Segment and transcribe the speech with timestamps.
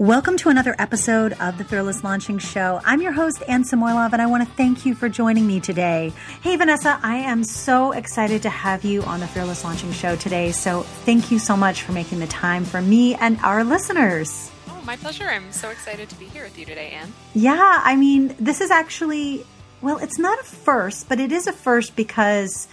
[0.00, 2.80] Welcome to another episode of the Fearless Launching Show.
[2.86, 6.14] I'm your host, Anne Samoilov, and I want to thank you for joining me today.
[6.40, 10.52] Hey, Vanessa, I am so excited to have you on the Fearless Launching Show today.
[10.52, 14.50] So thank you so much for making the time for me and our listeners.
[14.70, 15.28] Oh, my pleasure.
[15.28, 17.12] I'm so excited to be here with you today, Anne.
[17.34, 19.44] Yeah, I mean, this is actually,
[19.82, 22.68] well, it's not a first, but it is a first because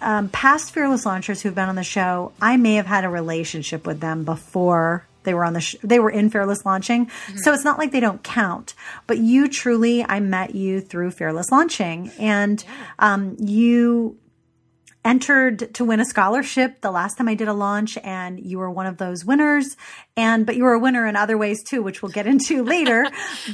[0.00, 3.86] um, past fearless launchers who've been on the show, I may have had a relationship
[3.86, 7.36] with them before they were on the sh- they were in fearless launching mm-hmm.
[7.38, 8.72] so it's not like they don't count
[9.06, 12.64] but you truly i met you through fearless launching and
[12.98, 14.16] um, you
[15.06, 18.68] entered to win a scholarship the last time I did a launch and you were
[18.68, 19.76] one of those winners.
[20.16, 23.06] And but you were a winner in other ways too which we'll get into later.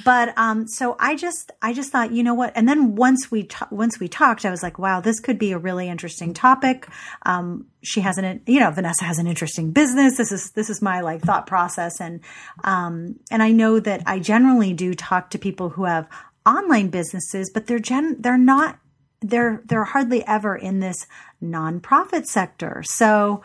[0.03, 2.53] But um so I just I just thought you know what?
[2.57, 5.53] And then once we ta- once we talked I was like wow this could be
[5.53, 6.89] a really interesting topic.
[7.27, 10.17] Um she has an you know Vanessa has an interesting business.
[10.17, 12.01] This is this is my like thought process.
[12.01, 12.21] And
[12.65, 16.09] um and I know that I generally do talk to people who have
[16.47, 18.81] online businesses but they're gen they're not
[19.23, 21.07] they're they're hardly ever in this
[21.43, 22.83] nonprofit sector.
[22.87, 23.43] So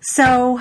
[0.00, 0.60] so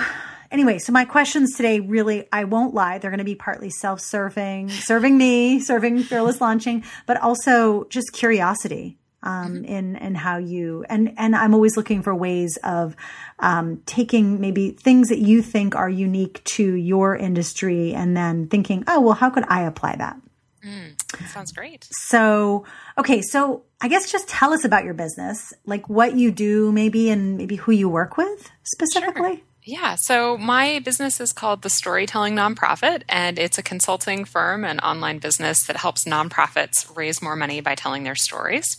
[0.51, 4.69] anyway, so my questions today really I won't lie, they're going to be partly self-serving,
[4.69, 8.97] serving me, serving fearless launching, but also just curiosity.
[9.25, 9.63] Um, mm-hmm.
[9.63, 12.93] in in how you and and I'm always looking for ways of
[13.39, 18.83] um, taking maybe things that you think are unique to your industry and then thinking,
[18.85, 20.17] oh well, how could I apply that?
[20.65, 20.95] Mm,
[21.27, 21.87] sounds great.
[21.91, 22.65] So,
[22.97, 27.09] okay, so I guess just tell us about your business, like what you do, maybe,
[27.09, 29.35] and maybe who you work with specifically.
[29.37, 29.45] Sure.
[29.65, 34.81] Yeah, so my business is called the Storytelling Nonprofit, and it's a consulting firm and
[34.81, 38.77] online business that helps nonprofits raise more money by telling their stories.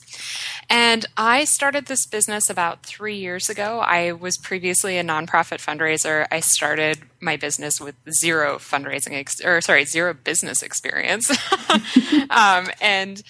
[0.69, 3.79] And I started this business about three years ago.
[3.81, 6.27] I was previously a nonprofit fundraiser.
[6.31, 11.31] I started my business with zero fundraising, ex- or sorry, zero business experience.
[12.29, 13.23] um, and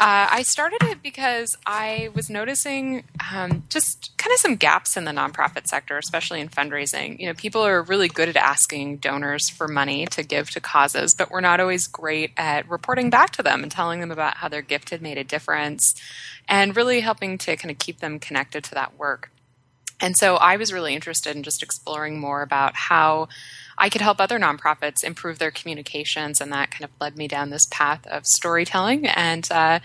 [0.00, 5.04] uh, I started it because I was noticing um, just kind of some gaps in
[5.04, 7.18] the nonprofit sector, especially in fundraising.
[7.18, 11.14] You know, people are really good at asking donors for money to give to causes,
[11.14, 14.48] but we're not always great at reporting back to them and telling them about how
[14.48, 15.96] their gift had made a difference
[16.48, 19.32] and really helping to kind of keep them connected to that work.
[20.00, 23.28] And so I was really interested in just exploring more about how
[23.78, 27.50] I could help other nonprofits improve their communications, and that kind of led me down
[27.50, 29.78] this path of storytelling and uh,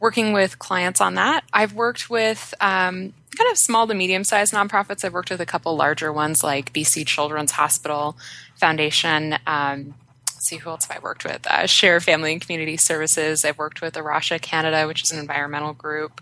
[0.00, 1.44] working with clients on that.
[1.52, 5.04] I've worked with um, kind of small to medium sized nonprofits.
[5.04, 8.16] I've worked with a couple larger ones like BC Children's Hospital
[8.56, 9.36] Foundation.
[9.46, 9.94] Um,
[10.40, 11.46] see who else have I worked with?
[11.46, 13.44] Uh, Share Family and Community Services.
[13.44, 16.20] I've worked with Arasha Canada, which is an environmental group.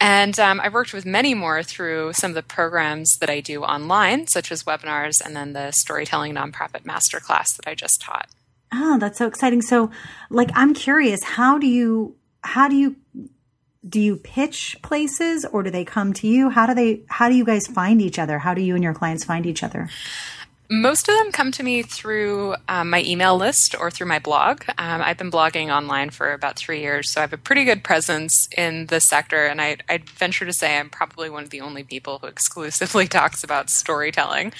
[0.00, 3.62] And um, I've worked with many more through some of the programs that I do
[3.62, 8.28] online, such as webinars and then the Storytelling Nonprofit Masterclass that I just taught.
[8.72, 9.62] Oh, that's so exciting.
[9.62, 9.90] So,
[10.28, 12.96] like, I'm curious, how do you, how do you,
[13.88, 16.50] do you pitch places or do they come to you?
[16.50, 18.38] How do they, how do you guys find each other?
[18.40, 19.88] How do you and your clients find each other?
[20.68, 24.64] Most of them come to me through um, my email list or through my blog.
[24.78, 27.84] Um, I've been blogging online for about three years, so I have a pretty good
[27.84, 29.46] presence in the sector.
[29.46, 33.06] And I, I'd venture to say I'm probably one of the only people who exclusively
[33.08, 34.52] talks about storytelling.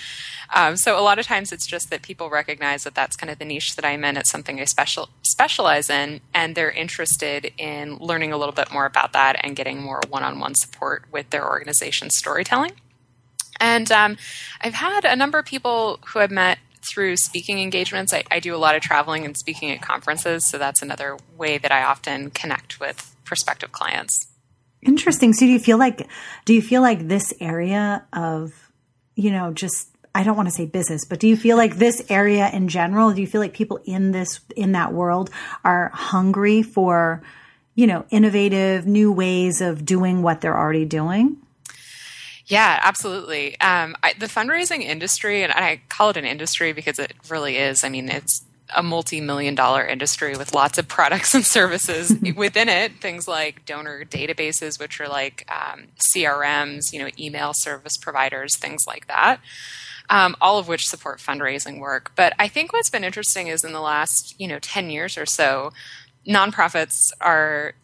[0.55, 3.41] Um, so a lot of times it's just that people recognize that that's kind of
[3.41, 4.17] the niche that I'm in.
[4.17, 8.87] It's something I special specialize in, and they're interested in learning a little bit more
[8.87, 12.73] about that and getting more one-on-one support with their organization's storytelling.
[13.61, 14.17] And um,
[14.61, 18.13] I've had a number of people who I've met through speaking engagements.
[18.13, 21.59] I, I, do a lot of traveling and speaking at conferences, so that's another way
[21.59, 24.29] that I often connect with prospective clients.
[24.83, 25.33] Interesting.
[25.33, 26.07] So do you feel like
[26.45, 28.53] do you feel like this area of
[29.17, 32.03] you know just I don't want to say business, but do you feel like this
[32.09, 35.31] area in general, do you feel like people in this in that world
[35.65, 37.23] are hungry for
[37.75, 41.39] you know innovative new ways of doing what they're already doing?
[42.47, 43.59] Yeah, absolutely.
[43.61, 47.83] Um, I, the fundraising industry, and I call it an industry because it really is.
[47.83, 48.45] I mean, it's
[48.75, 53.01] a multi-million dollar industry with lots of products and services within it.
[53.01, 58.85] Things like donor databases, which are like um, CRMs, you know, email service providers, things
[58.87, 59.41] like that.
[60.09, 62.13] Um, all of which support fundraising work.
[62.15, 65.27] But I think what's been interesting is in the last, you know, 10 years or
[65.27, 65.73] so,
[66.27, 67.75] nonprofits are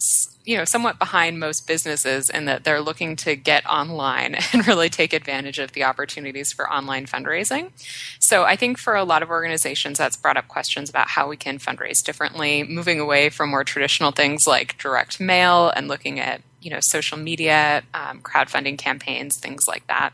[0.44, 4.89] you know somewhat behind most businesses in that they're looking to get online and really
[4.89, 7.71] take advantage of the opportunities for online fundraising.
[8.19, 11.37] So I think for a lot of organizations that's brought up questions about how we
[11.37, 16.43] can fundraise differently, moving away from more traditional things like direct mail and looking at
[16.61, 20.12] you know social media, um, crowdfunding campaigns, things like that.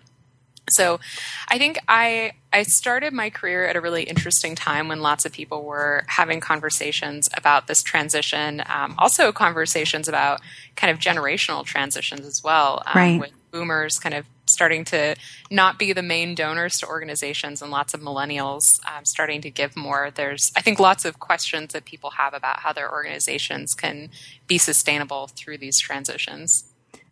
[0.70, 1.00] So
[1.48, 5.32] I think I I started my career at a really interesting time when lots of
[5.32, 10.40] people were having conversations about this transition, um, also conversations about
[10.74, 13.20] kind of generational transitions as well, um, right.
[13.20, 15.14] with boomers kind of starting to
[15.50, 19.76] not be the main donors to organizations and lots of millennials um, starting to give
[19.76, 20.10] more.
[20.10, 24.10] There's, I think, lots of questions that people have about how their organizations can
[24.46, 26.64] be sustainable through these transitions.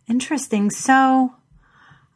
[0.07, 0.71] Interesting.
[0.71, 1.33] So,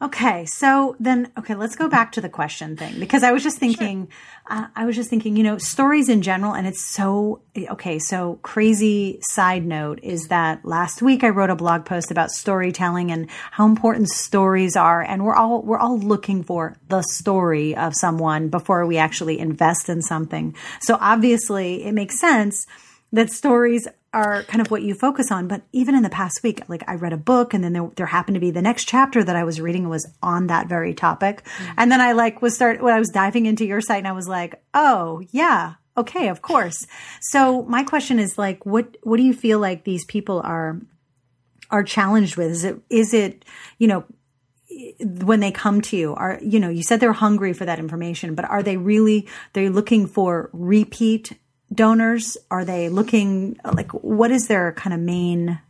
[0.02, 3.58] Okay, so then, okay, let's go back to the question thing because I was just
[3.58, 4.58] thinking, sure.
[4.58, 8.40] uh, I was just thinking, you know, stories in general, and it's so, okay, so
[8.42, 13.30] crazy side note is that last week I wrote a blog post about storytelling and
[13.52, 15.02] how important stories are.
[15.02, 19.88] And we're all, we're all looking for the story of someone before we actually invest
[19.88, 20.56] in something.
[20.80, 22.66] So obviously it makes sense
[23.12, 25.48] that stories are kind of what you focus on.
[25.48, 28.06] But even in the past week, like I read a book and then there, there
[28.06, 31.42] happened to be the next chapter that I was reading was on that very topic.
[31.44, 31.72] Mm-hmm.
[31.78, 34.12] And then I like was start when I was diving into your site and I
[34.12, 36.86] was like, oh yeah, okay, of course.
[37.20, 40.80] So my question is like, what, what do you feel like these people are,
[41.70, 42.50] are challenged with?
[42.50, 43.44] Is it, is it,
[43.78, 44.04] you know,
[44.98, 48.34] when they come to you are you know you said they're hungry for that information
[48.34, 51.38] but are they really they're looking for repeat
[51.72, 52.36] donors?
[52.50, 55.60] Are they looking like what is their kind of main,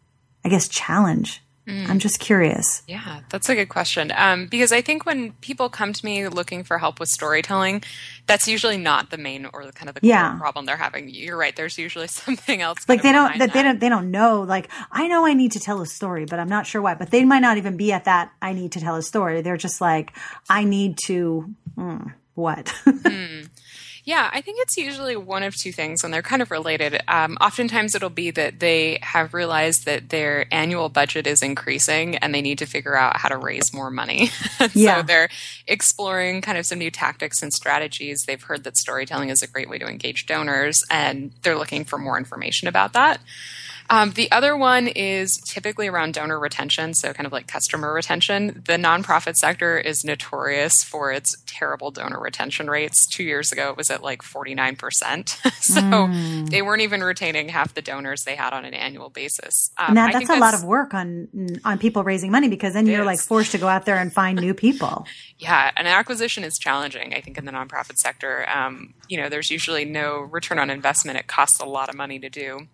[0.45, 1.43] I guess, challenge?
[1.67, 1.89] Mm.
[1.89, 2.83] I'm just curious.
[2.89, 4.13] Yeah, that's a good question.
[4.17, 7.85] Um, because I think when people come to me looking for help with storytelling,
[8.27, 10.37] that's usually not the main or the kind of the yeah.
[10.39, 11.09] problem they're having.
[11.09, 11.55] You're right.
[11.55, 12.79] There's usually something else.
[12.89, 14.43] Like they don't, that they don't, they don't know.
[14.43, 16.95] Like I know I need to tell a story, but I'm not sure why.
[16.95, 18.33] But they might not even be at that.
[18.43, 19.41] I need to tell a story.
[19.43, 20.17] They're just like,
[20.51, 21.49] I need to.
[21.77, 22.67] Mm, what?
[22.87, 23.49] mm.
[24.05, 27.01] Yeah, I think it's usually one of two things, and they're kind of related.
[27.07, 32.35] Um, oftentimes, it'll be that they have realized that their annual budget is increasing and
[32.35, 34.31] they need to figure out how to raise more money.
[34.75, 34.97] yeah.
[34.97, 35.29] so they're
[35.69, 38.25] exploring kind of some new tactics and strategies.
[38.27, 41.97] They've heard that storytelling is a great way to engage donors, and they're looking for
[41.97, 43.21] more information about that.
[43.93, 48.63] Um, the other one is typically around donor retention, so kind of like customer retention.
[48.65, 53.07] The nonprofit sector is notorious for its terrible donor retention rates.
[53.13, 55.29] Two years ago, it was at like 49%.
[55.61, 56.49] so mm.
[56.49, 59.71] they weren't even retaining half the donors they had on an annual basis.
[59.77, 61.29] Um, that, that's a that's, lot of work on
[61.63, 63.07] on people raising money because then you're is.
[63.07, 65.07] like forced to go out there and find new people.
[65.39, 68.49] yeah, and acquisition is challenging, I think, in the nonprofit sector.
[68.49, 71.19] Um, you know, there's usually no return on investment.
[71.19, 72.69] It costs a lot of money to do.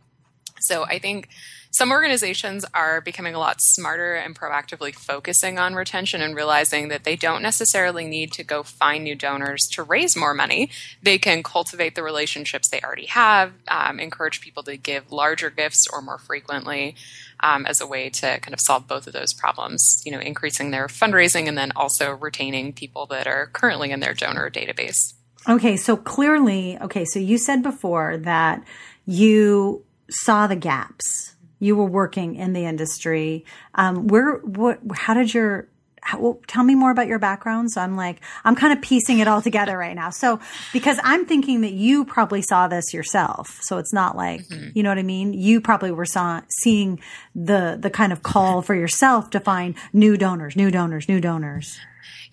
[0.61, 1.29] So I think
[1.71, 7.05] some organizations are becoming a lot smarter and proactively focusing on retention and realizing that
[7.05, 10.71] they don't necessarily need to go find new donors to raise more money.
[11.03, 15.87] They can cultivate the relationships they already have, um, encourage people to give larger gifts
[15.93, 16.97] or more frequently
[17.41, 20.71] um, as a way to kind of solve both of those problems, you know, increasing
[20.71, 25.15] their fundraising and then also retaining people that are currently in their donor database.
[25.49, 28.63] Okay, so clearly, okay, so you said before that
[29.07, 31.35] you saw the gaps.
[31.59, 33.45] You were working in the industry.
[33.75, 35.69] Um, where, what, how did your,
[36.01, 37.71] how, well, tell me more about your background.
[37.73, 40.11] So I'm like, I'm kind of piecing it all together right now.
[40.11, 40.41] So,
[40.73, 43.59] because I'm thinking that you probably saw this yourself.
[43.63, 44.71] So it's not like, mm-hmm.
[44.75, 45.33] you know what I mean?
[45.33, 47.01] You probably were saw, seeing
[47.35, 51.79] the, the kind of call for yourself to find new donors, new donors, new donors.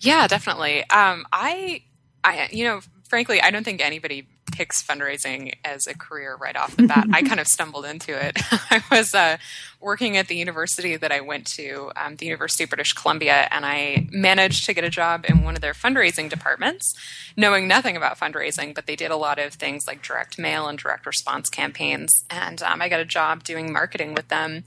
[0.00, 0.88] Yeah, definitely.
[0.90, 1.82] Um, I,
[2.22, 6.74] I, you know, frankly, I don't think anybody picks fundraising as a career right off
[6.76, 7.06] the bat.
[7.12, 8.38] I kind of stumbled into it.
[8.70, 9.36] I was uh,
[9.80, 13.66] working at the university that I went to, um, the University of British Columbia, and
[13.66, 16.94] I managed to get a job in one of their fundraising departments,
[17.36, 20.78] knowing nothing about fundraising, but they did a lot of things like direct mail and
[20.78, 22.24] direct response campaigns.
[22.30, 24.64] And um, I got a job doing marketing with them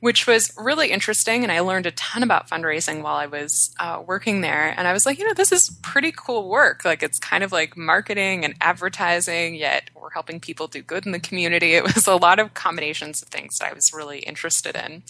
[0.00, 1.42] which was really interesting.
[1.42, 4.74] And I learned a ton about fundraising while I was uh, working there.
[4.76, 6.84] And I was like, you know, this is pretty cool work.
[6.84, 11.12] Like it's kind of like marketing and advertising, yet we're helping people do good in
[11.12, 11.74] the community.
[11.76, 15.02] It was a lot of combinations of things that I was really interested in.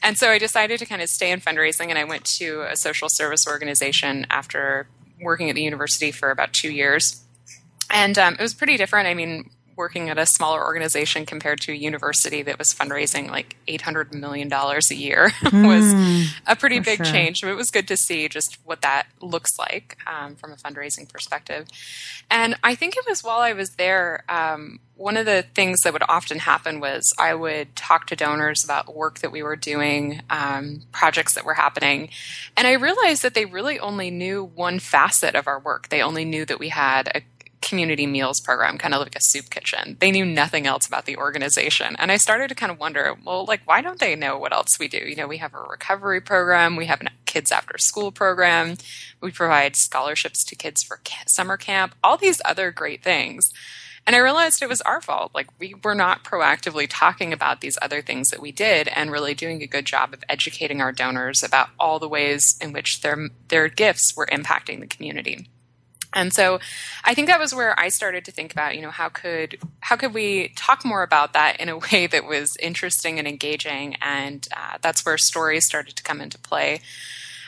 [0.00, 2.76] And so I decided to kind of stay in fundraising and I went to a
[2.76, 4.86] social service organization after
[5.20, 7.24] working at the university for about two years.
[7.90, 9.08] And um, it was pretty different.
[9.08, 13.56] I mean, working at a smaller organization compared to a university that was fundraising like
[13.68, 17.06] $800 million a year mm, was a pretty big sure.
[17.06, 17.40] change.
[17.40, 21.08] So it was good to see just what that looks like um, from a fundraising
[21.08, 21.66] perspective.
[22.30, 25.92] And I think it was while I was there, um, one of the things that
[25.92, 30.22] would often happen was I would talk to donors about work that we were doing,
[30.30, 32.10] um, projects that were happening.
[32.56, 35.88] And I realized that they really only knew one facet of our work.
[35.88, 37.22] They only knew that we had a
[37.64, 39.96] community meals program, kind of like a soup kitchen.
[39.98, 41.96] They knew nothing else about the organization.
[41.98, 44.78] And I started to kind of wonder, well, like, why don't they know what else
[44.78, 44.98] we do?
[44.98, 48.76] You know, we have a recovery program, we have a kids after school program,
[49.20, 53.50] we provide scholarships to kids for summer camp, all these other great things.
[54.06, 55.32] And I realized it was our fault.
[55.34, 59.34] Like, we were not proactively talking about these other things that we did and really
[59.34, 63.30] doing a good job of educating our donors about all the ways in which their,
[63.48, 65.48] their gifts were impacting the community.
[66.14, 66.60] And so
[67.04, 69.96] I think that was where I started to think about, you know, how could how
[69.96, 74.46] could we talk more about that in a way that was interesting and engaging, and
[74.56, 76.80] uh, that's where stories started to come into play.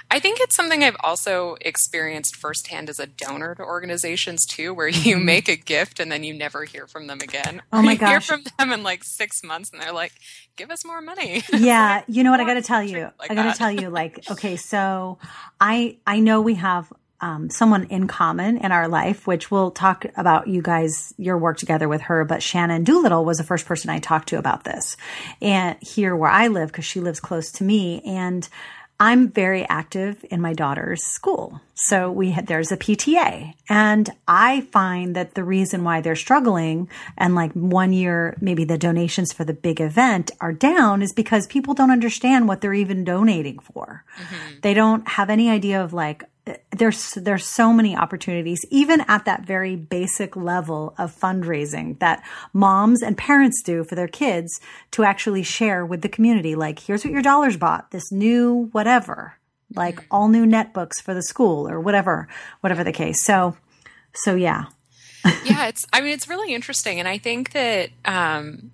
[0.08, 4.86] I think it's something I've also experienced firsthand as a donor to organizations too, where
[4.86, 5.24] you mm-hmm.
[5.24, 7.62] make a gift and then you never hear from them again.
[7.72, 8.10] Oh my you gosh!
[8.10, 10.12] Hear from them in like six months, and they're like,
[10.56, 12.40] "Give us more money." Yeah, you know what?
[12.40, 13.10] I got to tell you.
[13.18, 13.88] Like I got to tell you.
[13.88, 15.18] Like, okay, so
[15.60, 20.06] I I know we have um, someone in common in our life, which we'll talk
[20.16, 22.24] about you guys, your work together with her.
[22.24, 24.96] But Shannon Doolittle was the first person I talked to about this
[25.40, 28.02] and here where I live, because she lives close to me.
[28.04, 28.48] And
[28.98, 31.60] I'm very active in my daughter's school.
[31.74, 36.88] So we had, there's a PTA and I find that the reason why they're struggling
[37.18, 41.46] and like one year, maybe the donations for the big event are down is because
[41.46, 44.02] people don't understand what they're even donating for.
[44.18, 44.60] Mm-hmm.
[44.62, 46.24] They don't have any idea of like,
[46.70, 52.22] there's there's so many opportunities even at that very basic level of fundraising that
[52.52, 54.60] moms and parents do for their kids
[54.92, 56.54] to actually share with the community.
[56.54, 59.34] Like here's what your dollars bought this new whatever
[59.74, 62.28] like all new netbooks for the school or whatever
[62.60, 63.24] whatever the case.
[63.24, 63.56] So
[64.14, 64.66] so yeah.
[65.44, 67.00] Yeah it's i mean it's really interesting.
[67.00, 68.70] And i think that um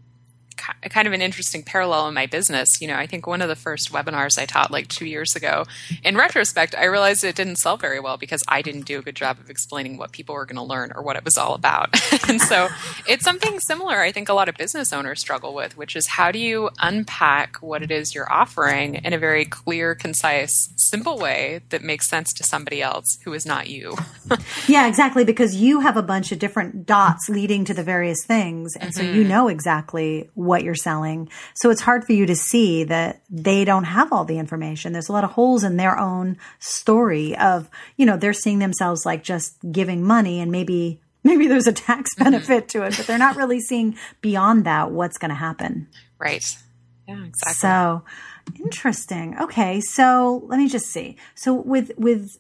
[0.57, 2.81] kind of an interesting parallel in my business.
[2.81, 5.65] You know, I think one of the first webinars I taught like two years ago,
[6.05, 9.17] in retrospect, I realized it didn't sell very well because I didn't do a good
[9.17, 11.91] job of explaining what people were going to learn or what it was all about.
[12.29, 12.69] and so
[13.09, 16.31] it's something similar I think a lot of business owners struggle with, which is how
[16.31, 21.61] do you unpack what it is you're offering in a very clear, concise, simple way
[21.71, 23.97] that makes sense to somebody else who is not you?
[24.69, 25.25] yeah, exactly.
[25.25, 28.77] Because you have a bunch of different dots leading to the various things.
[28.77, 29.07] And mm-hmm.
[29.07, 31.29] so you know exactly what you're selling.
[31.55, 34.93] So it's hard for you to see that they don't have all the information.
[34.93, 39.07] There's a lot of holes in their own story of, you know, they're seeing themselves
[39.07, 42.25] like just giving money and maybe maybe there's a tax mm-hmm.
[42.25, 42.81] benefit mm-hmm.
[42.81, 45.89] to it, but they're not really seeing beyond that what's going to happen.
[46.19, 46.57] Right.
[47.07, 47.55] Yeah, exactly.
[47.55, 48.05] So
[48.61, 49.37] interesting.
[49.41, 51.17] Okay, so let me just see.
[51.35, 52.31] So with with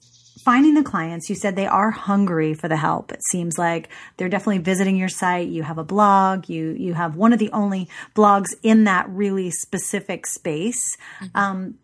[0.45, 3.13] finding the clients, you said they are hungry for the help.
[3.13, 5.49] It seems like they're definitely visiting your site.
[5.49, 6.49] You have a blog.
[6.49, 10.97] You you have one of the only blogs in that really specific space.
[11.21, 11.39] Mm-hmm.
[11.39, 11.79] Um,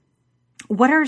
[0.67, 1.07] what are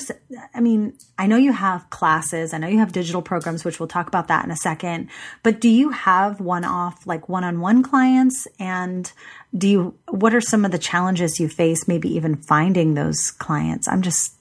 [0.54, 3.88] i mean i know you have classes i know you have digital programs which we'll
[3.88, 5.08] talk about that in a second
[5.42, 9.12] but do you have one-off like one-on-one clients and
[9.56, 13.86] do you what are some of the challenges you face maybe even finding those clients
[13.88, 14.39] i'm just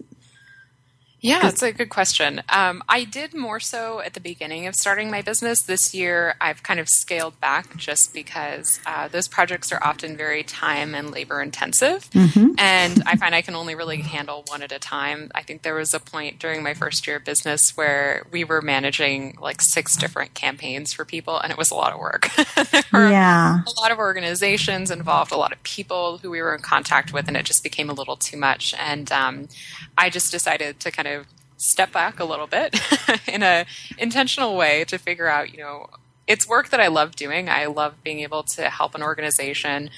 [1.21, 2.41] yeah, that's a good question.
[2.49, 5.63] Um, I did more so at the beginning of starting my business.
[5.63, 10.43] This year, I've kind of scaled back just because uh, those projects are often very
[10.43, 12.09] time and labor intensive.
[12.11, 12.53] Mm-hmm.
[12.57, 15.29] And I find I can only really handle one at a time.
[15.35, 18.61] I think there was a point during my first year of business where we were
[18.61, 22.29] managing like six different campaigns for people, and it was a lot of work.
[22.93, 23.59] yeah.
[23.67, 27.27] A lot of organizations involved, a lot of people who we were in contact with,
[27.27, 28.73] and it just became a little too much.
[28.79, 29.49] And um,
[29.97, 31.08] I just decided to kind of
[31.57, 32.79] step back a little bit
[33.27, 33.65] in a
[33.97, 35.87] intentional way to figure out, you know,
[36.27, 37.49] it's work that I love doing.
[37.49, 39.89] I love being able to help an organization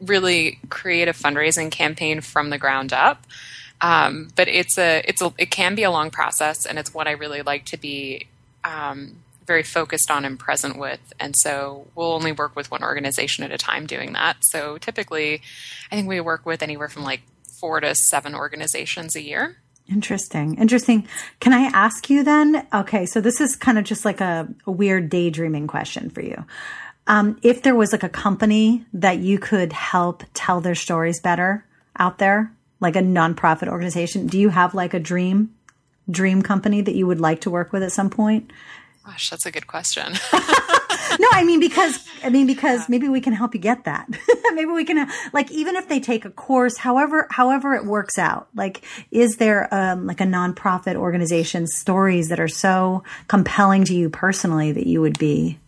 [0.00, 3.24] really create a fundraising campaign from the ground up.
[3.80, 7.06] Um, but it's a it's a it can be a long process, and it's what
[7.06, 8.26] I really like to be
[8.64, 11.12] um, very focused on and present with.
[11.20, 14.38] And so we'll only work with one organization at a time doing that.
[14.42, 15.42] So typically,
[15.90, 17.22] I think we work with anywhere from like
[17.60, 19.56] four to seven organizations a year.
[19.90, 20.56] Interesting.
[20.58, 21.08] Interesting.
[21.40, 22.66] Can I ask you then?
[22.74, 26.44] Okay, so this is kind of just like a, a weird daydreaming question for you.
[27.06, 31.64] Um, if there was like a company that you could help tell their stories better
[31.98, 35.54] out there, like a nonprofit organization, do you have like a dream
[36.10, 38.50] dream company that you would like to work with at some point?
[39.04, 40.14] Gosh, that's a good question.
[41.20, 44.08] no, I mean because I mean because maybe we can help you get that.
[44.52, 48.48] maybe we can like even if they take a course, however however it works out.
[48.54, 54.10] Like, is there um, like a nonprofit organization stories that are so compelling to you
[54.10, 55.58] personally that you would be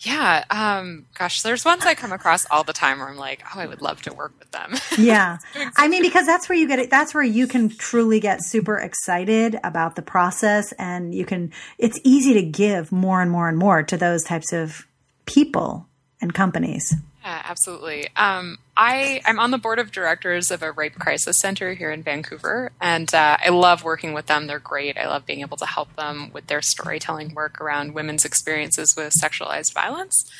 [0.00, 0.44] Yeah.
[0.50, 3.66] Um, gosh, there's ones I come across all the time where I'm like, oh, I
[3.66, 4.74] would love to work with them.
[4.98, 5.38] yeah.
[5.76, 6.90] I mean, because that's where you get it.
[6.90, 12.00] That's where you can truly get super excited about the process and you can, it's
[12.02, 14.86] easy to give more and more and more to those types of
[15.26, 15.86] people
[16.20, 16.94] and companies.
[17.22, 18.08] Yeah, absolutely.
[18.16, 22.02] Um, I I'm on the board of directors of a rape crisis center here in
[22.02, 24.46] Vancouver, and uh, I love working with them.
[24.46, 24.96] They're great.
[24.96, 29.12] I love being able to help them with their storytelling work around women's experiences with
[29.12, 30.30] sexualized violence.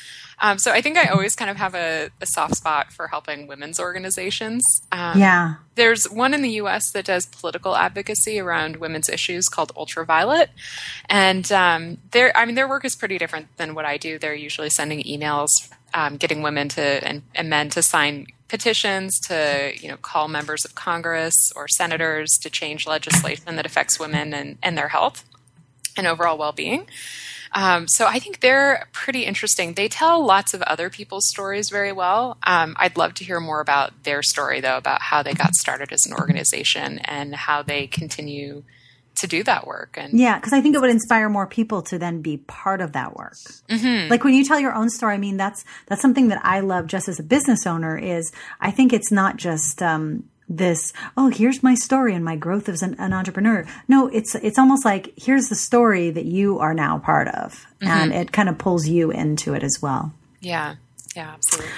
[0.43, 3.45] Um, so I think I always kind of have a, a soft spot for helping
[3.45, 4.81] women's organizations.
[4.91, 5.55] Um, yeah.
[5.75, 6.91] There's one in the U.S.
[6.93, 10.49] that does political advocacy around women's issues called Ultraviolet,
[11.07, 14.17] and um, their I mean their work is pretty different than what I do.
[14.17, 19.71] They're usually sending emails um, getting women to and, and, men to sign petitions to
[19.75, 24.57] you know call members of Congress or senators to change legislation that affects women and,
[24.61, 25.23] and their health
[25.97, 26.87] and overall well-being.
[27.53, 29.73] Um, so I think they're pretty interesting.
[29.73, 32.37] They tell lots of other people's stories very well.
[32.43, 35.91] Um, I'd love to hear more about their story though, about how they got started
[35.91, 38.63] as an organization and how they continue
[39.15, 41.99] to do that work and yeah because i think it would inspire more people to
[41.99, 43.37] then be part of that work.
[43.69, 44.09] Mm-hmm.
[44.09, 46.87] like when you tell your own story i mean that's that's something that i love
[46.87, 50.23] just as a business owner is i think it's not just um,
[50.57, 53.65] this oh here's my story and my growth as an, an, entrepreneur.
[53.87, 57.65] No it's it's almost like here's the story that you are now part of.
[57.81, 57.87] Mm-hmm.
[57.87, 60.13] and it kind of pulls you into it as well.
[60.39, 60.75] Yeah.
[61.15, 61.71] Yeah absolutely.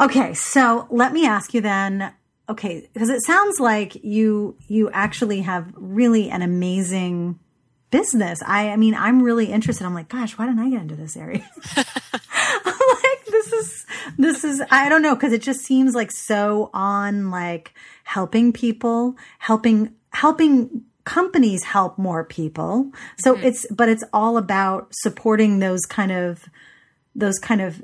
[0.00, 2.12] Okay so let me ask you then
[2.48, 7.38] okay, because it sounds like you you actually have really an amazing
[7.90, 8.40] business.
[8.46, 9.84] I I mean, I'm really interested.
[9.84, 11.48] I'm like, gosh, why didn't I get into this area?
[12.88, 13.86] Like, this is
[14.16, 17.74] this is I don't know because it just seems like so on like
[18.04, 22.90] helping people, helping helping companies help more people.
[23.18, 23.46] So mm-hmm.
[23.46, 26.44] it's but it's all about supporting those kind of
[27.14, 27.82] those kind of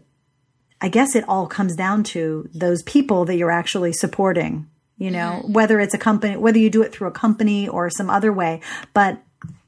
[0.84, 5.40] I guess it all comes down to those people that you're actually supporting, you know,
[5.40, 5.54] mm-hmm.
[5.54, 8.60] whether it's a company, whether you do it through a company or some other way.
[8.92, 9.18] But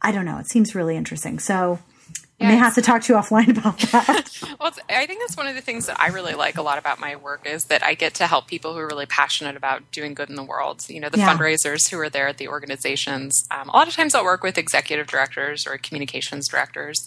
[0.02, 0.36] I don't know.
[0.36, 1.38] It seems really interesting.
[1.38, 1.78] So
[2.38, 4.30] I may have to talk to you offline about that.
[4.60, 7.00] well, I think that's one of the things that I really like a lot about
[7.00, 10.12] my work is that I get to help people who are really passionate about doing
[10.12, 10.84] good in the world.
[10.86, 11.34] You know, the yeah.
[11.34, 13.46] fundraisers who are there at the organizations.
[13.50, 17.06] Um, a lot of times I'll work with executive directors or communications directors.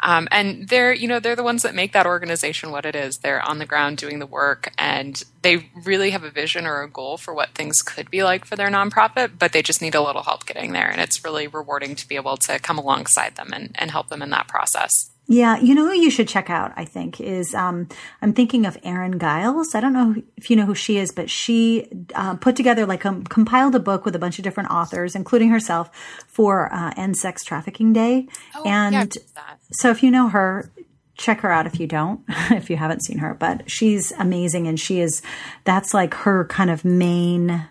[0.00, 3.18] Um, and they're, you know, they're the ones that make that organization what it is.
[3.18, 6.88] They're on the ground doing the work and they really have a vision or a
[6.88, 10.02] goal for what things could be like for their nonprofit, but they just need a
[10.02, 10.90] little help getting there.
[10.90, 14.22] And it's really rewarding to be able to come alongside them and, and help them
[14.22, 15.10] in that process.
[15.32, 17.88] Yeah, you know who you should check out, I think, is um,
[18.20, 19.76] I'm thinking of Erin Giles.
[19.76, 23.06] I don't know if you know who she is, but she uh, put together, like,
[23.06, 25.88] um, compiled a book with a bunch of different authors, including herself,
[26.26, 28.26] for uh, End Sex Trafficking Day.
[28.56, 30.72] Oh, and yeah, so if you know her,
[31.20, 34.80] check her out if you don't, if you haven't seen her, but she's amazing and
[34.80, 35.20] she is,
[35.64, 37.68] that's like her kind of main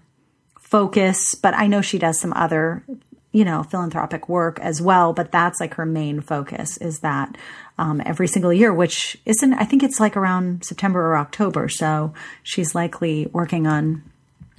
[0.60, 1.34] focus.
[1.36, 2.84] But I know she does some other,
[3.32, 7.38] you know, philanthropic work as well, but that's like her main focus is that
[7.80, 11.70] um, every single year, which isn't, I think it's like around September or October.
[11.70, 14.04] So she's likely working on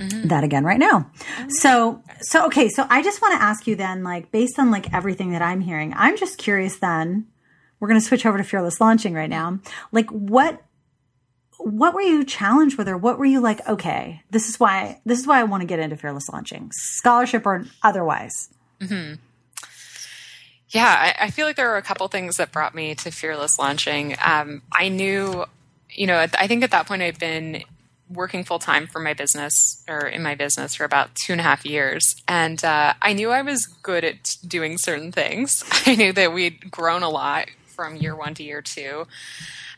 [0.00, 0.28] Mm-hmm.
[0.28, 1.10] that again right now.
[1.50, 2.70] So, so, okay.
[2.70, 5.60] So I just want to ask you then, like, based on like everything that I'm
[5.60, 7.26] hearing, I'm just curious then,
[7.80, 9.58] we're going to switch over to fearless launching right now.
[9.90, 10.62] Like what
[11.62, 15.18] what were you challenged with or what were you like okay this is why this
[15.18, 18.48] is why i want to get into fearless launching scholarship or otherwise
[18.80, 19.14] mm-hmm.
[20.70, 23.58] yeah I, I, feel like there were a couple things that brought me to fearless
[23.58, 25.44] launching um, i knew
[25.90, 27.62] you know i think at that point i'd been
[28.10, 31.44] working full time for my business or in my business for about two and a
[31.44, 32.16] half years.
[32.26, 35.62] And uh, I knew I was good at doing certain things.
[35.86, 37.48] I knew that we'd grown a lot
[37.80, 39.06] from year one to year two.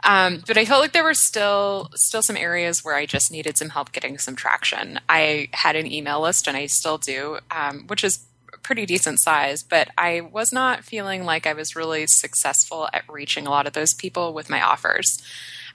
[0.03, 3.57] Um, but I felt like there were still still some areas where I just needed
[3.57, 4.99] some help getting some traction.
[5.09, 8.25] I had an email list, and I still do, um, which is
[8.65, 9.63] pretty decent size.
[9.63, 13.73] But I was not feeling like I was really successful at reaching a lot of
[13.73, 15.23] those people with my offers.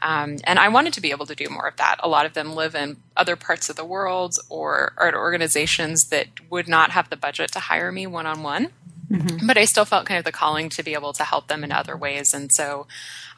[0.01, 1.95] Um, and I wanted to be able to do more of that.
[2.01, 6.09] A lot of them live in other parts of the world or are at organizations
[6.11, 8.73] that would not have the budget to hire me one on one.
[9.11, 9.47] Mm-hmm.
[9.47, 11.71] But I still felt kind of the calling to be able to help them in
[11.71, 12.33] other ways.
[12.33, 12.87] And so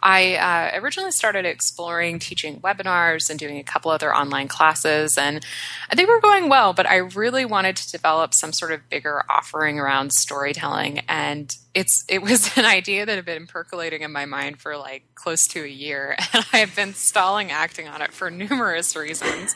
[0.01, 5.45] I uh, originally started exploring teaching webinars and doing a couple other online classes, and
[5.93, 9.77] they were going well, but I really wanted to develop some sort of bigger offering
[9.77, 10.99] around storytelling.
[11.09, 15.03] And it's it was an idea that had been percolating in my mind for like
[15.15, 19.53] close to a year, and I have been stalling acting on it for numerous reasons,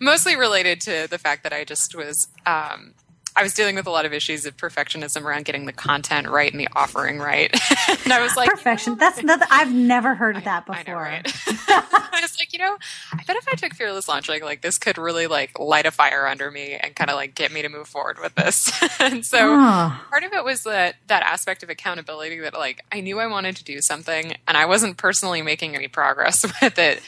[0.00, 2.94] mostly related to the fact that I just was um,
[3.36, 6.50] I was dealing with a lot of issues of perfectionism around getting the content right
[6.50, 7.52] and the offering right.
[8.04, 8.92] and I was like, perfection.
[8.92, 9.48] You know, That's nothing.
[9.50, 10.80] I've never heard of that before.
[10.80, 11.32] I, know, right?
[11.46, 12.76] I was like, you know,
[13.12, 16.28] I bet if I took fearless launching, like this could really like light a fire
[16.28, 18.70] under me and kind of like get me to move forward with this.
[19.00, 20.00] and so oh.
[20.10, 23.56] part of it was that that aspect of accountability that like I knew I wanted
[23.56, 27.02] to do something and I wasn't personally making any progress with it.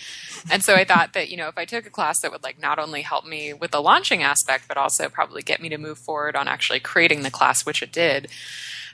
[0.51, 2.61] And so I thought that, you know, if I took a class that would like
[2.61, 5.99] not only help me with the launching aspect, but also probably get me to move
[5.99, 8.29] forward on actually creating the class, which it did,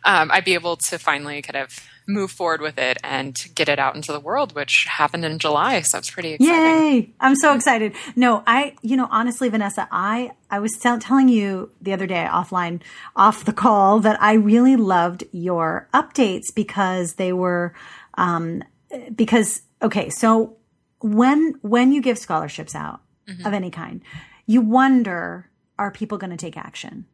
[0.05, 3.79] um, I'd be able to finally kind of move forward with it and get it
[3.79, 5.81] out into the world, which happened in July.
[5.83, 6.95] So it's pretty exciting.
[6.97, 7.11] Yay!
[7.21, 7.95] I'm so excited.
[8.17, 12.27] No, I, you know, honestly, Vanessa, I, I was t- telling you the other day
[12.29, 12.81] offline,
[13.15, 17.73] off the call, that I really loved your updates because they were,
[18.15, 18.65] um,
[19.15, 20.57] because okay, so
[21.01, 23.47] when when you give scholarships out mm-hmm.
[23.47, 24.03] of any kind,
[24.47, 27.07] you wonder are people going to take action?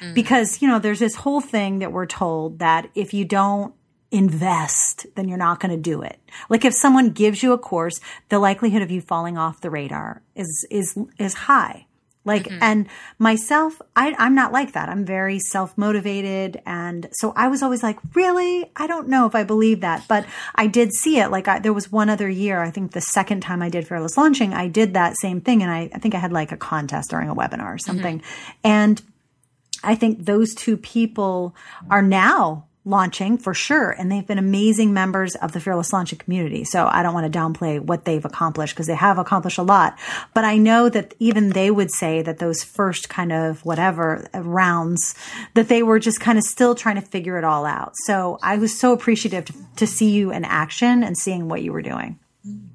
[0.00, 0.14] Mm-hmm.
[0.14, 3.74] Because, you know, there's this whole thing that we're told that if you don't
[4.10, 6.18] invest, then you're not going to do it.
[6.48, 10.22] Like if someone gives you a course, the likelihood of you falling off the radar
[10.34, 11.86] is is is high.
[12.26, 12.58] Like, mm-hmm.
[12.60, 12.88] and
[13.20, 14.88] myself, I, I'm not like that.
[14.88, 16.60] I'm very self motivated.
[16.66, 18.70] And so I was always like, really?
[18.74, 21.30] I don't know if I believe that, but I did see it.
[21.30, 24.16] Like I, there was one other year, I think the second time I did Fearless
[24.16, 25.62] Launching, I did that same thing.
[25.62, 28.18] And I, I think I had like a contest during a webinar or something.
[28.18, 28.56] Mm-hmm.
[28.64, 29.02] And
[29.86, 31.54] I think those two people
[31.88, 33.90] are now launching for sure.
[33.90, 36.62] And they've been amazing members of the Fearless Launching community.
[36.64, 39.98] So I don't want to downplay what they've accomplished because they have accomplished a lot.
[40.34, 44.40] But I know that even they would say that those first kind of whatever uh,
[44.40, 45.16] rounds,
[45.54, 47.92] that they were just kind of still trying to figure it all out.
[48.04, 51.72] So I was so appreciative to, to see you in action and seeing what you
[51.72, 52.20] were doing.
[52.46, 52.68] Mm.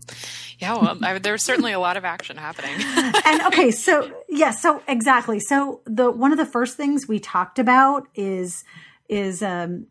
[0.62, 2.76] Yeah, well, I, there's certainly a lot of action happening.
[3.26, 5.40] and okay, so yeah, so exactly.
[5.40, 8.64] So the one of the first things we talked about is
[9.10, 9.88] is um,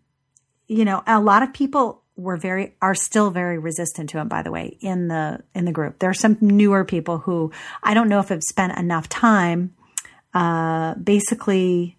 [0.68, 4.42] you know, a lot of people were very are still very resistant to him by
[4.42, 7.50] the way in the in the group there are some newer people who
[7.82, 9.74] i don't know if have spent enough time
[10.34, 11.96] uh basically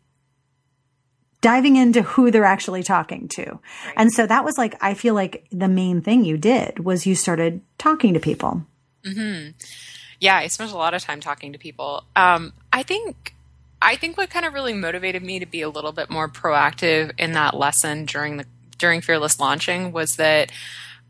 [1.42, 3.94] diving into who they're actually talking to right.
[3.98, 7.16] and so that was like i feel like the main thing you did was you
[7.16, 8.66] started talking to people
[9.04, 9.50] mm-hmm.
[10.20, 13.36] yeah i spent a lot of time talking to people um, i think
[13.82, 17.12] i think what kind of really motivated me to be a little bit more proactive
[17.18, 18.46] in that lesson during the
[18.82, 20.52] during Fearless launching was that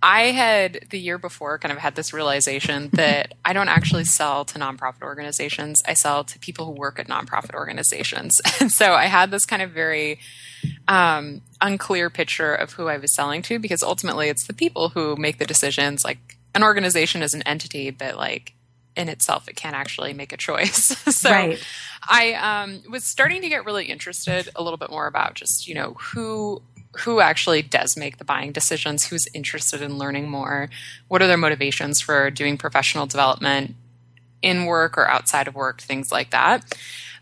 [0.03, 4.45] I had the year before kind of had this realization that I don't actually sell
[4.45, 5.81] to nonprofit organizations.
[5.87, 8.39] I sell to people who work at nonprofit organizations.
[8.59, 10.19] And so I had this kind of very
[10.87, 15.15] um, unclear picture of who I was selling to because ultimately it's the people who
[15.15, 16.05] make the decisions.
[16.05, 18.53] Like an organization is an entity, but like
[18.95, 20.85] in itself, it can't actually make a choice.
[21.15, 21.63] so right.
[22.07, 25.75] I um, was starting to get really interested a little bit more about just, you
[25.75, 26.61] know, who
[26.99, 30.69] who actually does make the buying decisions, who's interested in learning more,
[31.07, 33.75] what are their motivations for doing professional development
[34.41, 36.65] in work or outside of work, things like that.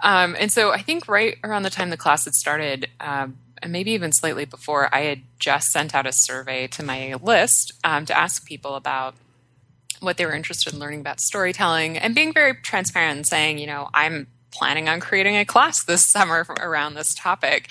[0.02, 3.28] Um, and so I think right around the time the class had started, uh,
[3.62, 7.74] and maybe even slightly before, I had just sent out a survey to my list
[7.84, 9.16] um, to ask people about
[10.00, 13.68] what they were interested in learning about storytelling and being very transparent and saying, you
[13.68, 17.70] know, I'm planning on creating a class this summer around this topic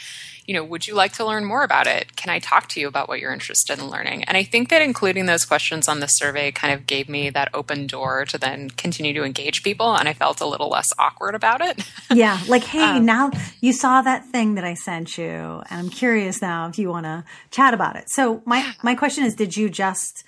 [0.49, 2.17] you know, would you like to learn more about it?
[2.17, 4.25] Can I talk to you about what you're interested in learning?
[4.25, 7.51] And I think that including those questions on the survey kind of gave me that
[7.53, 9.95] open door to then continue to engage people.
[9.95, 11.87] And I felt a little less awkward about it.
[12.11, 12.41] yeah.
[12.49, 15.27] Like, hey, um, now you saw that thing that I sent you.
[15.27, 18.09] And I'm curious now if you want to chat about it.
[18.09, 20.25] So my, my question is, did you just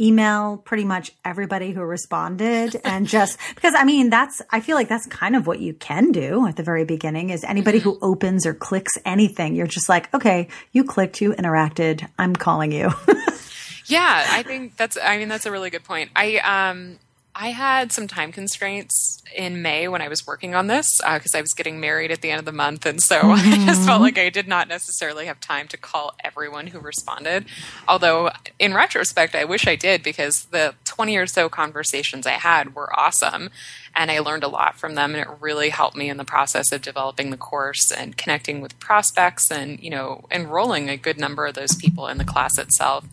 [0.00, 4.88] email pretty much everybody who responded and just because I mean that's I feel like
[4.88, 8.04] that's kind of what you can do at the very beginning is anybody who mm-hmm.
[8.04, 12.90] opens or clicks anything you're just like okay you clicked you interacted I'm calling you.
[13.86, 16.10] yeah, I think that's I mean that's a really good point.
[16.14, 16.98] I um
[17.36, 21.38] I had some time constraints in May when I was working on this because uh,
[21.38, 22.86] I was getting married at the end of the month.
[22.86, 23.32] And so mm-hmm.
[23.62, 27.46] I just felt like I did not necessarily have time to call everyone who responded.
[27.88, 32.76] Although, in retrospect, I wish I did because the 20 or so conversations I had
[32.76, 33.50] were awesome.
[33.96, 35.14] And I learned a lot from them.
[35.14, 38.78] And it really helped me in the process of developing the course and connecting with
[38.78, 43.04] prospects and, you know, enrolling a good number of those people in the class itself.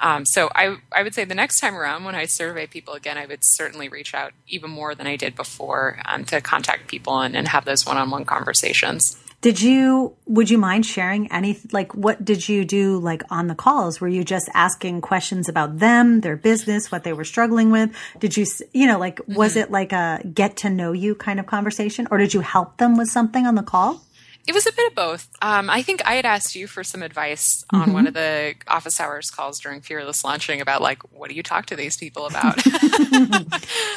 [0.00, 3.18] Um, so I, I would say the next time around when I survey people again,
[3.18, 7.20] I would certainly reach out even more than I did before um, to contact people
[7.20, 9.16] and, and have those one-on-one conversations.
[9.42, 13.54] Did you, would you mind sharing any, like, what did you do, like, on the
[13.54, 13.98] calls?
[13.98, 17.90] Were you just asking questions about them, their business, what they were struggling with?
[18.18, 19.60] Did you, you know, like, was mm-hmm.
[19.60, 22.98] it like a get to know you kind of conversation or did you help them
[22.98, 24.02] with something on the call?
[24.46, 25.28] It was a bit of both.
[25.42, 27.92] Um, I think I had asked you for some advice on Mm-hmm.
[27.92, 31.66] one of the office hours calls during Fearless launching about like what do you talk
[31.66, 32.58] to these people about?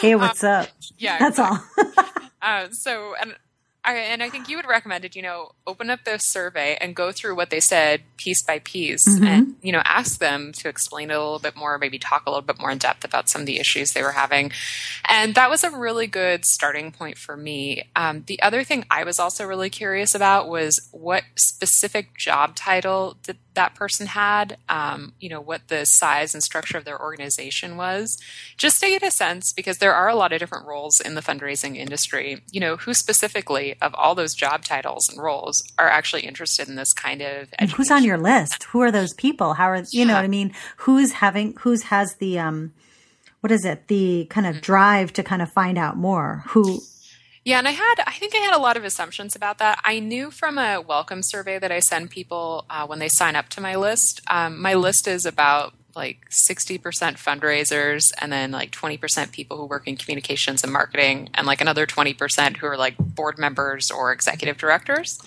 [0.02, 0.68] Hey, what's up?
[0.98, 1.60] yeah, That's all.
[2.46, 3.36] Uh, so, and
[3.86, 7.12] I, and I think you had recommended, you know, open up the survey and go
[7.12, 9.24] through what they said piece by piece Mm-hmm.
[9.26, 12.30] and, you know, ask them to explain it a little bit more, maybe talk a
[12.30, 14.52] little bit more in depth about some of the issues they were having.
[15.06, 17.90] And that was a really good starting point for me.
[17.96, 23.18] Um, the other thing I was also really curious about was what specific job title
[23.24, 27.78] that that person had, um, you know, what the size and structure of their organization
[27.78, 28.18] was,
[28.58, 31.22] just to get a sense, because there are a lot of different roles in the
[31.22, 36.24] fundraising industry, you know, who specifically of all those job titles and roles are actually
[36.24, 38.64] interested in this kind of And who's on your list?
[38.72, 39.54] Who are those people?
[39.54, 40.20] How are you know Yeah.
[40.20, 40.54] what I mean?
[40.78, 42.74] Who's having who's has the um
[43.42, 43.88] what is it?
[43.88, 44.56] The kind Mm-hmm.
[44.58, 46.44] of drive to kind of find out more.
[46.48, 46.82] Who
[47.46, 49.82] Yeah, and I had, I think I had a lot of assumptions about that.
[49.84, 53.50] I knew from a welcome survey that I send people uh, when they sign up
[53.50, 54.22] to my list.
[54.28, 59.88] Um, my list is about like 60% fundraisers and then like 20% people who work
[59.88, 64.58] in communications and marketing and like another 20% who are like board members or executive
[64.58, 65.20] directors.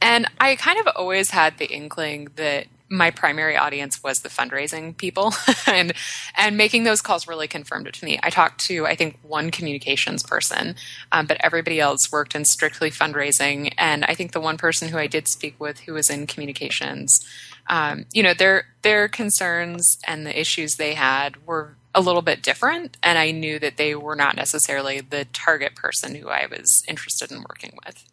[0.00, 4.96] And I kind of always had the inkling that my primary audience was the fundraising
[4.96, 5.32] people
[5.66, 5.92] and
[6.36, 8.18] and making those calls really confirmed it to me.
[8.22, 10.74] I talked to i think one communications person
[11.12, 13.72] um, but everybody else worked in strictly fundraising.
[13.78, 17.24] And i think the one person who i did speak with who was in communications
[17.68, 22.42] um, you know their their concerns and the issues they had were a little bit
[22.42, 22.96] different.
[23.02, 27.30] And i knew that they were not necessarily the target person who i was interested
[27.30, 28.04] in working with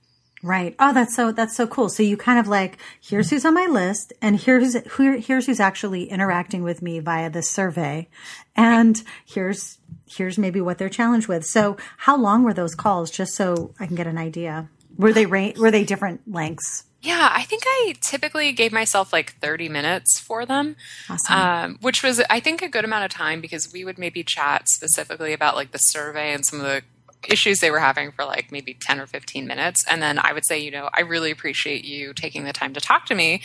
[0.43, 0.75] Right.
[0.77, 1.89] Oh, that's so that's so cool.
[1.89, 5.59] So you kind of like here's who's on my list, and here's who here's who's
[5.59, 8.07] actually interacting with me via this survey,
[8.55, 11.43] and here's here's maybe what they're challenged with.
[11.45, 13.09] So how long were those calls?
[13.09, 14.69] Just so I can get an idea.
[14.95, 16.83] Were they ra- were they different lengths?
[17.01, 20.75] Yeah, I think I typically gave myself like 30 minutes for them,
[21.07, 21.35] Awesome.
[21.35, 24.67] um, which was, I think, a good amount of time because we would maybe chat
[24.67, 26.81] specifically about like the survey and some of the
[27.27, 29.85] issues they were having for like maybe 10 or 15 minutes.
[29.87, 32.81] And then I would say, you know, I really appreciate you taking the time to
[32.81, 33.41] talk to me.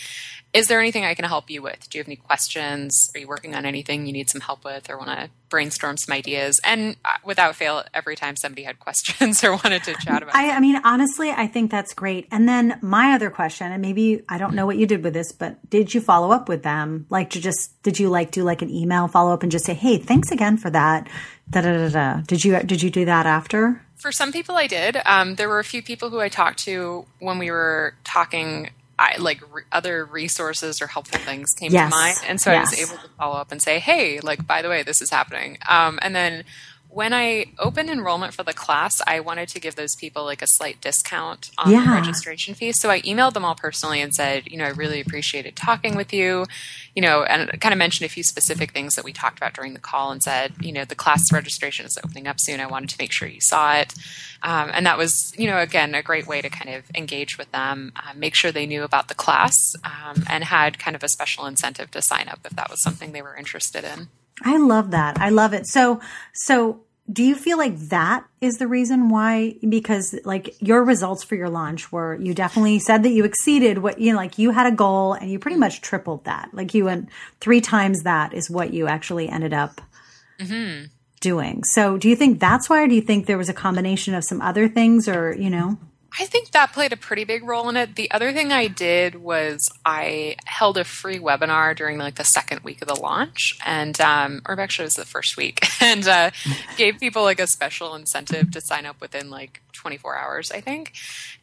[0.53, 1.89] Is there anything I can help you with?
[1.89, 3.11] Do you have any questions?
[3.15, 6.13] Are you working on anything you need some help with or want to brainstorm some
[6.13, 6.61] ideas?
[6.63, 10.51] And uh, without fail, every time somebody had questions or wanted to chat about I,
[10.51, 12.29] I mean, honestly, I think that's great.
[12.31, 15.33] And then my other question, and maybe I don't know what you did with this,
[15.33, 17.07] but did you follow up with them?
[17.09, 19.75] Like to just did you like do like an email follow up and just say,
[19.75, 21.09] hey, thanks again for that?
[21.53, 22.21] Da da da da.
[22.23, 23.81] Did you did you do that after?
[23.97, 24.97] For some people, I did.
[25.07, 28.71] Um, there were a few people who I talked to when we were talking.
[28.99, 31.91] I, like re- other resources or helpful things came Yes.
[31.91, 34.63] to mind, and so I was able to follow up and say, "Hey, like by
[34.63, 36.45] the way, this is happening." Um, and then
[36.93, 40.47] when I opened enrollment for the class, I wanted to give those people like a
[40.47, 42.73] slight discount on the registration fee.
[42.73, 46.13] So I emailed them all personally and said, you know, I really appreciated talking with
[46.13, 46.45] you,
[46.95, 49.73] you know, and kind of mentioned a few specific things that we talked about during
[49.73, 52.61] the call and said, you know, the class registration is opening up soon.
[52.61, 53.95] I wanted to make sure you saw it.
[54.43, 57.51] Um, and that was, you know, again, a great way to kind of engage with
[57.53, 61.09] them, uh, make sure they knew about the class, um, and had kind of a
[61.09, 64.09] special incentive to sign up if that was something they were interested in.
[64.43, 65.21] I love that.
[65.21, 65.67] I love it.
[65.67, 66.01] So,
[66.33, 66.81] so
[67.13, 69.57] do you feel like that is the reason why?
[69.69, 74.01] Because like your results for your launch were, you definitely said that you exceeded what,
[74.01, 76.51] you know, like you had a goal and you pretty much tripled that.
[76.53, 77.09] Like you went
[77.41, 79.81] three times that is what you actually ended up
[80.39, 80.87] mm-hmm.
[81.21, 81.65] doing.
[81.65, 84.25] So do you think that's why, or do you think there was a combination of
[84.25, 85.79] some other things or, you know?
[86.19, 87.97] I think that played a pretty big role in it.
[87.97, 92.61] The other thing I did was I held a free webinar during like the second
[92.63, 96.31] week of the launch, and um, or actually it was the first week, and uh,
[96.77, 100.93] gave people like a special incentive to sign up within like 24 hours, I think.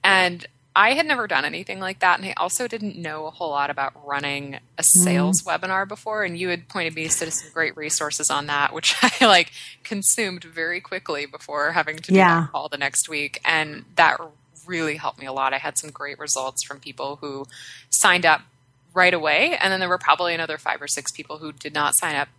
[0.03, 3.49] And I had never done anything like that, and I also didn't know a whole
[3.49, 6.23] lot about running a sales webinar before.
[6.23, 9.51] And you had pointed me to some great resources on that, which I like
[9.84, 12.41] consumed very quickly before having to do Yeah.
[12.41, 14.19] that call the next week, and that
[14.69, 15.53] really helped me a lot.
[15.53, 17.45] I had some great results from people who
[17.89, 18.41] signed up
[18.93, 21.95] right away, and then there were probably another five or six people who did not
[21.95, 22.29] sign up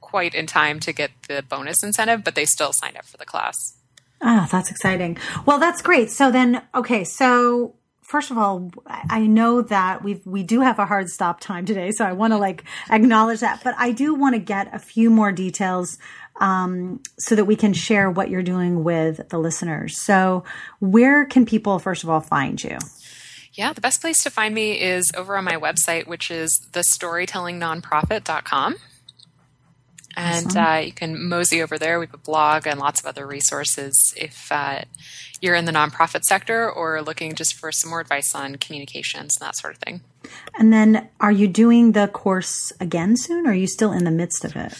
[0.00, 3.26] quite in time to get the bonus incentive, but they still signed up for the
[3.26, 3.74] class.
[4.22, 5.16] Ah, that's exciting.
[5.46, 6.10] Well, that's great.
[6.10, 10.78] So then, okay, so first of all, I I know that we we do have
[10.78, 14.14] a hard stop time today, so I want to like acknowledge that, but I do
[14.14, 15.96] want to get a few more details
[16.40, 19.98] um, so that we can share what you're doing with the listeners.
[19.98, 20.42] So,
[20.80, 22.78] where can people first of all find you?
[23.52, 28.76] Yeah, the best place to find me is over on my website, which is thestorytellingnonprofit.com.
[30.16, 30.64] And awesome.
[30.64, 32.00] uh, you can mosey over there.
[32.00, 34.82] We have a blog and lots of other resources if uh,
[35.40, 39.46] you're in the nonprofit sector or looking just for some more advice on communications and
[39.46, 40.00] that sort of thing.
[40.58, 44.10] And then, are you doing the course again soon, or are you still in the
[44.10, 44.74] midst of it?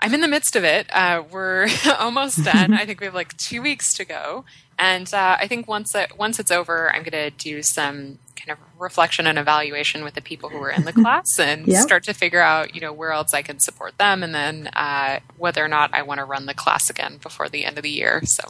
[0.00, 0.86] I'm in the midst of it.
[0.92, 2.72] Uh, we're almost done.
[2.72, 4.44] I think we have like two weeks to go,
[4.78, 8.50] and uh, I think once it, once it's over, I'm going to do some kind
[8.50, 11.82] of reflection and evaluation with the people who were in the class, and yep.
[11.82, 15.18] start to figure out you know where else I can support them, and then uh,
[15.36, 17.90] whether or not I want to run the class again before the end of the
[17.90, 18.22] year.
[18.24, 18.44] So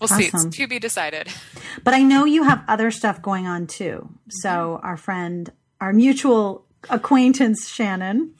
[0.00, 0.22] we'll awesome.
[0.22, 0.30] see.
[0.32, 1.28] It's to be decided.
[1.84, 4.08] But I know you have other stuff going on too.
[4.28, 4.86] So mm-hmm.
[4.86, 8.34] our friend, our mutual acquaintance, Shannon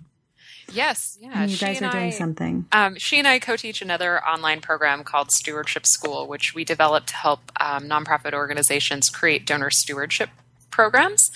[0.72, 1.42] Yes, yeah.
[1.42, 2.66] And you guys are doing I, something.
[2.72, 7.16] Um, she and I co-teach another online program called Stewardship School, which we developed to
[7.16, 10.30] help um, nonprofit organizations create donor stewardship
[10.70, 11.32] programs,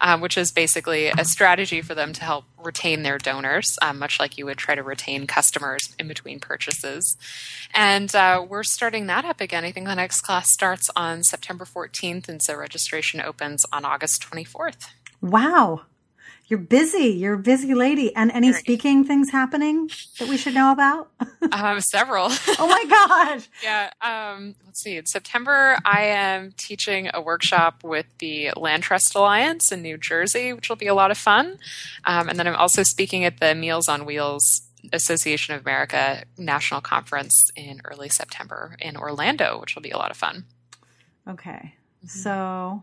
[0.00, 4.20] uh, which is basically a strategy for them to help retain their donors, um, much
[4.20, 7.16] like you would try to retain customers in between purchases.
[7.74, 9.64] And uh, we're starting that up again.
[9.64, 14.22] I think the next class starts on September 14th, and so registration opens on August
[14.22, 14.86] 24th.
[15.20, 15.82] Wow.
[16.46, 17.08] You're busy.
[17.08, 18.14] You're a busy lady.
[18.14, 21.10] And any speaking things happening that we should know about?
[21.52, 22.26] um, several.
[22.58, 23.48] oh my gosh.
[23.62, 23.90] yeah.
[24.02, 24.96] Um, let's see.
[24.96, 30.52] In September, I am teaching a workshop with the Land Trust Alliance in New Jersey,
[30.52, 31.58] which will be a lot of fun.
[32.04, 36.82] Um, and then I'm also speaking at the Meals on Wheels Association of America National
[36.82, 40.44] Conference in early September in Orlando, which will be a lot of fun.
[41.26, 41.74] Okay.
[42.06, 42.82] So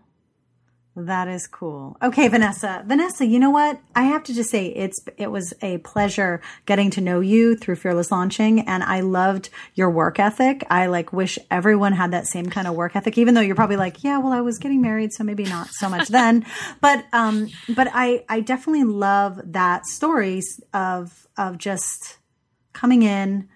[0.95, 1.95] that is cool.
[2.01, 2.83] Okay, Vanessa.
[2.85, 3.79] Vanessa, you know what?
[3.95, 7.77] I have to just say it's it was a pleasure getting to know you through
[7.77, 10.65] Fearless Launching and I loved your work ethic.
[10.69, 13.77] I like wish everyone had that same kind of work ethic even though you're probably
[13.77, 16.45] like, yeah, well I was getting married so maybe not so much then.
[16.81, 22.17] But um but I I definitely love that stories of of just
[22.73, 23.47] coming in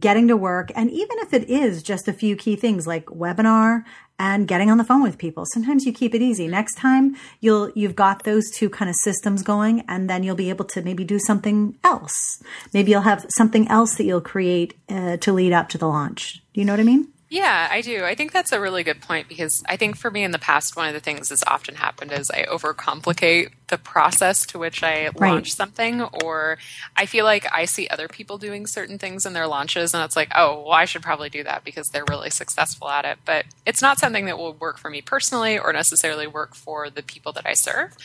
[0.00, 3.84] getting to work and even if it is just a few key things like webinar
[4.18, 5.44] and getting on the phone with people.
[5.46, 6.48] Sometimes you keep it easy.
[6.48, 10.50] Next time you'll you've got those two kind of systems going and then you'll be
[10.50, 12.42] able to maybe do something else.
[12.72, 16.42] Maybe you'll have something else that you'll create uh, to lead up to the launch.
[16.54, 17.08] Do you know what I mean?
[17.28, 18.04] Yeah, I do.
[18.04, 20.76] I think that's a really good point because I think for me in the past,
[20.76, 25.06] one of the things that's often happened is I overcomplicate the process to which I
[25.06, 25.32] right.
[25.32, 26.58] launch something, or
[26.96, 30.16] I feel like I see other people doing certain things in their launches, and it's
[30.16, 33.18] like, oh, well, I should probably do that because they're really successful at it.
[33.24, 37.02] But it's not something that will work for me personally or necessarily work for the
[37.02, 37.96] people that I serve.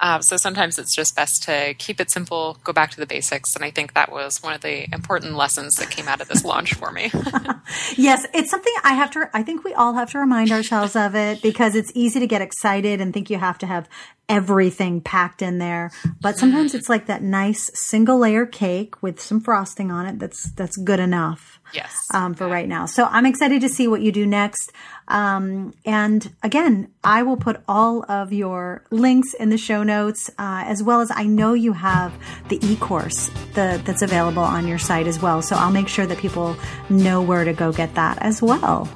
[0.00, 3.54] Um, so sometimes it's just best to keep it simple, go back to the basics,
[3.54, 6.44] and I think that was one of the important lessons that came out of this
[6.44, 7.10] launch for me.
[7.96, 9.30] yes, it's something I have to.
[9.32, 12.42] I think we all have to remind ourselves of it because it's easy to get
[12.42, 13.88] excited and think you have to have
[14.28, 15.90] everything packed in there.
[16.20, 20.18] But sometimes it's like that nice single layer cake with some frosting on it.
[20.18, 21.60] That's that's good enough.
[21.72, 22.06] Yes.
[22.12, 22.86] Um, for right now.
[22.86, 24.70] So I'm excited to see what you do next.
[25.08, 30.62] Um, and again, I will put all of your links in the show notes, uh,
[30.66, 32.12] as well as I know you have
[32.48, 35.42] the e-course the, that's available on your site as well.
[35.42, 36.56] So I'll make sure that people
[36.88, 38.88] know where to go get that as well.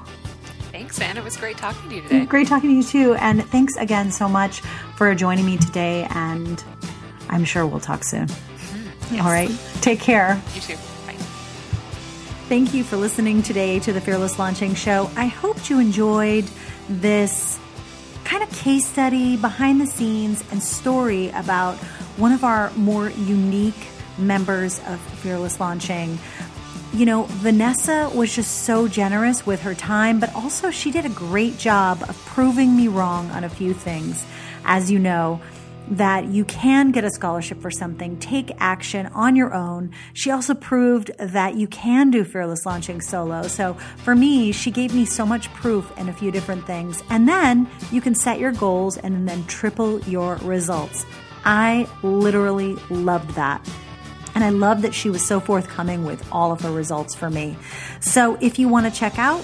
[0.88, 1.18] Thanks, Anne.
[1.18, 2.24] It was great talking to you today.
[2.24, 3.14] Great talking to you too.
[3.16, 4.60] And thanks again so much
[4.96, 6.06] for joining me today.
[6.12, 6.64] And
[7.28, 8.26] I'm sure we'll talk soon.
[8.26, 9.14] Mm-hmm.
[9.16, 9.24] Yes.
[9.24, 9.50] All right.
[9.82, 10.40] Take care.
[10.54, 10.76] You too.
[11.06, 11.12] Bye.
[12.48, 15.10] Thank you for listening today to the Fearless Launching Show.
[15.14, 16.46] I hope you enjoyed
[16.88, 17.60] this
[18.24, 21.76] kind of case study, behind the scenes, and story about
[22.16, 26.18] one of our more unique members of Fearless Launching
[26.92, 31.10] you know, Vanessa was just so generous with her time, but also she did a
[31.10, 34.24] great job of proving me wrong on a few things.
[34.64, 35.40] As you know,
[35.90, 39.90] that you can get a scholarship for something, take action on your own.
[40.12, 43.42] She also proved that you can do fearless launching solo.
[43.48, 47.02] So for me, she gave me so much proof in a few different things.
[47.10, 51.06] And then you can set your goals and then triple your results.
[51.44, 53.66] I literally loved that.
[54.38, 57.56] And I love that she was so forthcoming with all of her results for me.
[57.98, 59.40] So if you want to check out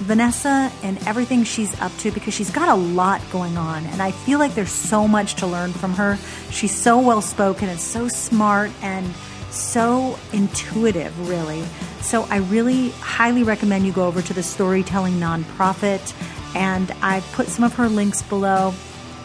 [0.00, 4.10] Vanessa and everything she's up to, because she's got a lot going on, and I
[4.10, 6.18] feel like there's so much to learn from her.
[6.50, 9.06] She's so well spoken and so smart and
[9.52, 11.62] so intuitive, really.
[12.00, 16.12] So I really highly recommend you go over to the Storytelling Nonprofit,
[16.56, 18.74] and I've put some of her links below.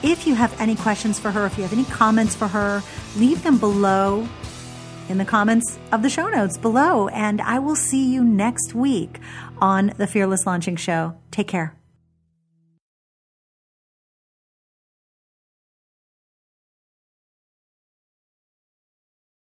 [0.03, 2.83] If you have any questions for her, if you have any comments for her,
[3.15, 4.27] leave them below
[5.09, 7.07] in the comments of the show notes below.
[7.09, 9.19] And I will see you next week
[9.59, 11.15] on the Fearless Launching Show.
[11.31, 11.75] Take care.